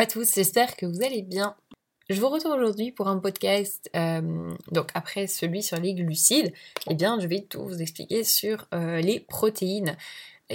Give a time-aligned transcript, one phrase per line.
[0.00, 1.54] À tous, j'espère que vous allez bien.
[2.08, 6.54] Je vous retrouve aujourd'hui pour un podcast, euh, donc après celui sur les glucides,
[6.88, 9.98] eh bien je vais tout vous expliquer sur euh, les protéines,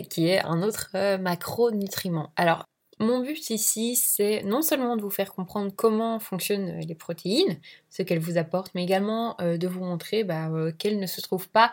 [0.09, 2.34] qui est un autre euh, macronutriment.
[2.35, 2.66] Alors
[2.98, 7.59] mon but ici, c'est non seulement de vous faire comprendre comment fonctionnent les protéines,
[7.91, 10.49] ce qu'elles vous apportent, mais également de vous montrer bah,
[10.80, 11.71] qu'elles ne se trouvent pas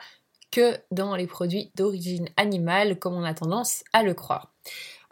[0.50, 4.52] que dans les produits d'origine animale, comme on a tendance à le croire.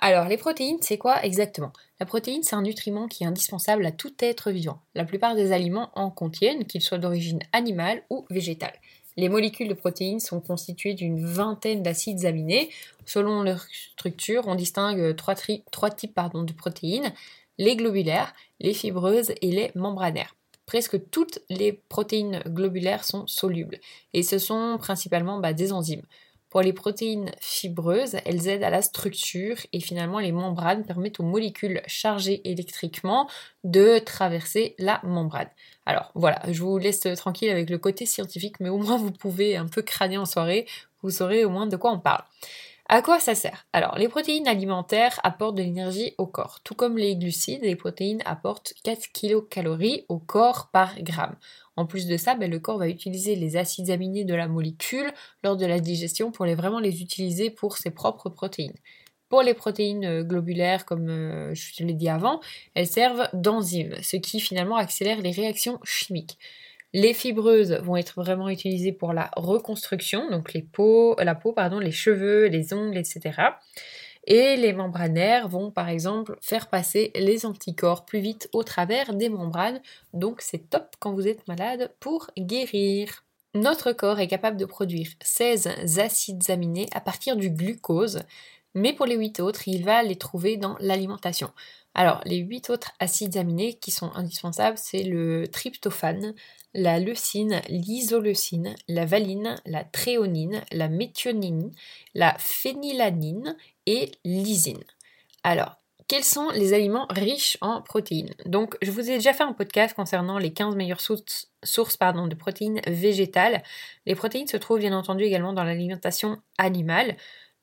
[0.02, 1.74] Alors, les protéines, c'est quoi exactement?
[2.00, 4.80] La protéine, c'est un nutriment qui est indispensable à tout être vivant.
[4.94, 8.72] La plupart des aliments en contiennent, qu'ils soient d'origine animale ou végétale.
[9.18, 12.70] Les molécules de protéines sont constituées d'une vingtaine d'acides aminés.
[13.04, 17.12] Selon leur structure, on distingue trois, types de protéines,
[17.58, 20.34] les globulaires, les fibreuses et les membranaires.
[20.64, 23.80] Presque toutes les protéines globulaires sont solubles
[24.14, 26.06] et ce sont principalement bah, des enzymes.
[26.50, 31.24] Pour les protéines fibreuses, elles aident à la structure et finalement les membranes permettent aux
[31.24, 33.28] molécules chargées électriquement
[33.62, 35.48] de traverser la membrane.
[35.86, 39.56] Alors voilà, je vous laisse tranquille avec le côté scientifique, mais au moins vous pouvez
[39.56, 40.66] un peu crâner en soirée,
[41.02, 42.24] vous saurez au moins de quoi on parle.
[42.92, 43.68] À quoi ça sert?
[43.72, 46.58] Alors, les protéines alimentaires apportent de l'énergie au corps.
[46.64, 49.68] Tout comme les glucides, les protéines apportent 4 kcal
[50.08, 51.36] au corps par gramme.
[51.76, 55.12] En plus de ça, ben, le corps va utiliser les acides aminés de la molécule
[55.44, 58.74] lors de la digestion pour vraiment les utiliser pour ses propres protéines.
[59.28, 62.40] Pour les protéines euh, globulaires, comme euh, je l'ai dit avant,
[62.74, 66.38] elles servent d'enzymes, ce qui finalement accélère les réactions chimiques.
[66.92, 71.78] Les fibreuses vont être vraiment utilisées pour la reconstruction, donc les peaux, la peau, pardon,
[71.78, 73.40] les cheveux, les ongles, etc.
[74.26, 79.28] Et les membranaires vont par exemple faire passer les anticorps plus vite au travers des
[79.28, 79.80] membranes,
[80.12, 83.24] donc c'est top quand vous êtes malade pour guérir.
[83.54, 88.20] Notre corps est capable de produire 16 acides aminés à partir du glucose,
[88.74, 91.50] mais pour les 8 autres, il va les trouver dans l'alimentation.
[91.94, 96.34] Alors, les 8 autres acides aminés qui sont indispensables, c'est le tryptophane,
[96.72, 101.72] la leucine, l'isoleucine, la valine, la tréonine, la méthionine,
[102.14, 104.84] la phénylanine et l'isine.
[105.42, 105.80] Alors,
[106.10, 108.34] quels sont les aliments riches en protéines?
[108.44, 112.80] Donc, je vous ai déjà fait un podcast concernant les 15 meilleures sources, de protéines
[112.88, 113.62] végétales.
[114.06, 117.16] Les protéines se trouvent bien entendu également dans l'alimentation animale.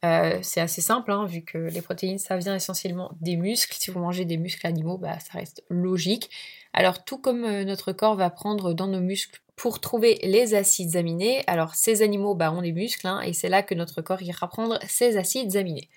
[0.05, 3.75] Euh, c'est assez simple, hein, vu que les protéines, ça vient essentiellement des muscles.
[3.79, 6.29] Si vous mangez des muscles animaux, bah, ça reste logique.
[6.73, 10.95] Alors, tout comme euh, notre corps va prendre dans nos muscles pour trouver les acides
[10.95, 14.21] aminés, alors ces animaux bah, ont des muscles, hein, et c'est là que notre corps
[14.21, 15.89] ira prendre ces acides aminés.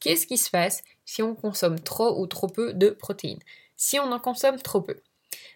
[0.00, 3.40] Qu'est-ce qui se passe si on consomme trop ou trop peu de protéines?
[3.76, 4.96] Si on en consomme trop peu,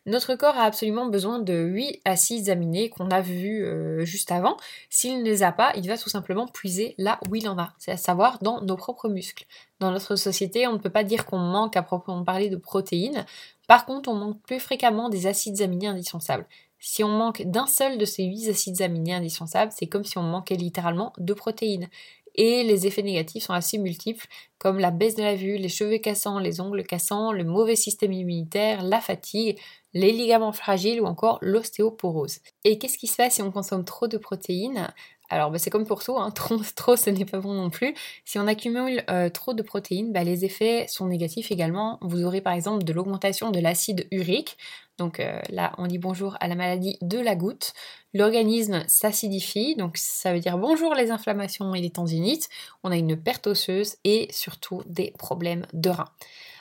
[0.07, 4.57] notre corps a absolument besoin de 8 acides aminés qu'on a vus euh, juste avant.
[4.89, 7.75] S'il ne les a pas, il va tout simplement puiser là où il en a,
[7.79, 9.47] c'est à savoir dans nos propres muscles.
[9.81, 13.27] Dans notre société, on ne peut pas dire qu'on manque à proprement parler de protéines.
[13.67, 16.47] Par contre, on manque plus fréquemment des acides aminés indispensables.
[16.79, 20.23] Si on manque d'un seul de ces 8 acides aminés indispensables, c'est comme si on
[20.23, 21.89] manquait littéralement de protéines
[22.37, 24.27] et les effets négatifs sont assez multiples,
[24.59, 28.13] comme la baisse de la vue, les cheveux cassants, les ongles cassants, le mauvais système
[28.13, 29.59] immunitaire, la fatigue,
[29.95, 32.39] les ligaments fragiles ou encore l'ostéoporose.
[32.65, 34.89] Et qu'est-ce qui se passe si on consomme trop de protéines?
[35.29, 36.31] Alors bah, c'est comme pour tout, hein.
[36.77, 37.95] trop, ce n'est pas bon non plus.
[38.25, 41.99] Si on accumule euh, trop de protéines, bah, les effets sont négatifs également.
[42.03, 44.57] Vous aurez par exemple de l'augmentation de l'acide urique.
[44.99, 47.75] Donc euh, là on dit bonjour à la maladie de la goutte.
[48.15, 52.49] L'organisme s'acidifie, donc ça veut dire bonjour les inflammations et les tendinites.
[52.83, 56.09] On a une perte osseuse et surtout des problèmes de reins.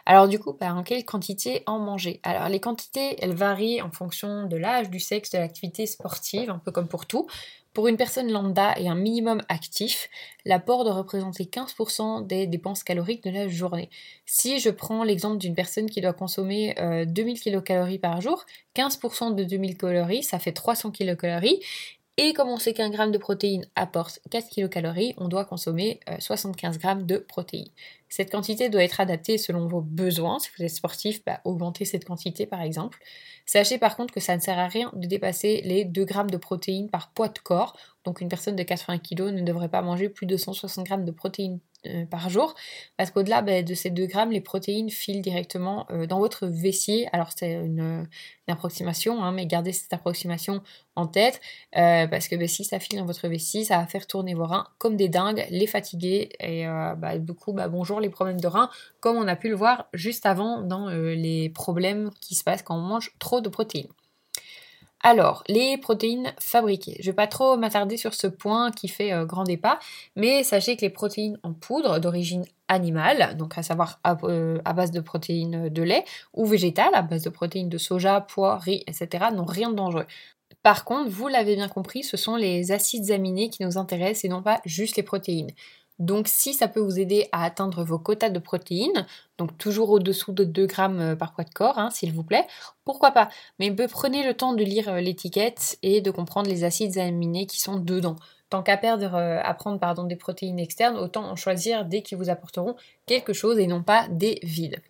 [0.06, 2.20] Alors du coup, bah, en quelle quantité en manger?
[2.24, 6.60] Alors les quantités, elles varient en fonction de l'âge, du sexe, de l'activité sportive, un
[6.60, 7.28] peu comme pour tout.
[7.76, 10.10] Pour une personne lambda et un minimum actif,
[10.46, 13.90] l'apport doit représenter 15% des dépenses caloriques de la journée.
[14.26, 16.74] Si je prends l'exemple d'une personne qui doit consommer
[17.06, 18.46] 2000 euh, kcal par jour,
[18.78, 21.44] 15% de 2000 calories, ça fait 300 kcal.
[22.18, 26.76] Et comme on sait qu'un gramme de protéines apporte 4 kcal, on doit consommer 75
[26.76, 27.68] euh, grammes de protéines.
[28.08, 30.40] Cette quantité doit être adaptée selon vos besoins.
[30.40, 33.00] Si vous êtes sportif, bah, augmentez cette quantité par exemple.
[33.46, 36.38] Sachez par contre que ça ne sert à rien de dépasser les 2 grammes de
[36.38, 37.76] protéines par poids de corps.
[38.06, 41.12] Donc une personne de 80 kg ne devrait pas manger plus de 160 grammes de
[41.12, 42.56] protéines euh, par jour,
[42.98, 47.06] parce qu'au-delà bah, de ces 2 grammes, les protéines filent directement euh, dans votre vessie.
[47.12, 48.08] Alors c'est une,
[48.48, 50.62] approximation, hein, mais gardez cette approximation
[50.96, 51.42] en tête,
[51.78, 54.46] euh, parce que bah, si ça file dans votre vessie, ça va faire tourner vos
[54.46, 58.70] reins comme des dingues, les fatiguer, et bah, du coup, bonjour les problèmes de reins,
[59.00, 62.78] comme on a pu le voir juste avant dans les problèmes qui se passent quand
[62.78, 63.90] on mange trop de protéines.
[65.08, 66.96] Alors, les protéines fabriquées.
[67.00, 69.78] Je ne vais pas trop m'attarder sur ce point qui fait euh, grand débat,
[70.16, 74.90] mais sachez que les protéines en poudre d'origine animale, donc à savoir à, euh, base
[74.90, 79.26] de protéines de lait, ou végétale, à base de protéines de soja, pois, riz, etc.,
[79.32, 80.08] n'ont rien de dangereux.
[80.64, 84.30] Par contre, vous l'avez bien compris, ce sont les acides aminés qui nous intéressent et
[84.30, 85.52] non pas juste les protéines.
[86.00, 89.06] Donc si ça peut vous aider à atteindre vos quotas de protéines,
[89.38, 92.46] donc toujours au-dessous de 2 grammes euh, par poids de corps, hein, s'il vous plaît,
[92.84, 93.30] pourquoi pas?
[93.60, 97.60] Mais prenez le temps de lire euh, l'étiquette et de comprendre les acides aminés qui
[97.60, 98.18] sont dedans.
[98.50, 102.30] Tant qu'à perdre, euh, à prendre des protéines externes, autant en choisir des qui vous
[102.30, 102.76] apporteront
[103.06, 104.82] quelque chose et non pas des vides.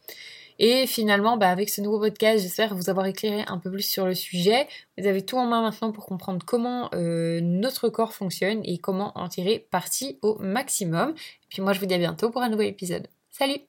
[0.60, 4.06] Et finalement, bah, avec ce nouveau podcast, j'espère vous avoir éclairé un peu plus sur
[4.06, 4.68] le sujet.
[4.98, 9.12] Vous avez tout en main maintenant pour comprendre comment euh, notre corps fonctionne et comment
[9.18, 11.10] en tirer parti au maximum.
[11.10, 13.08] Et puis moi, je vous dis à bientôt pour un nouvel épisode.
[13.32, 13.60] Salut